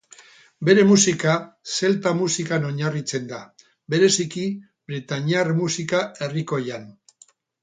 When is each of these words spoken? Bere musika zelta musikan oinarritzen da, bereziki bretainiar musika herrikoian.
Bere 0.67 0.83
musika 0.91 1.33
zelta 1.75 2.13
musikan 2.21 2.65
oinarritzen 2.69 3.29
da, 3.35 3.43
bereziki 3.95 4.47
bretainiar 4.93 5.53
musika 5.61 6.03
herrikoian. 6.29 6.91